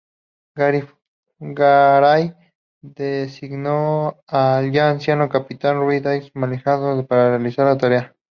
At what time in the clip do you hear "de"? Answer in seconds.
6.23-6.31